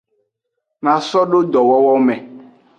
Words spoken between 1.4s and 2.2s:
dowowo me.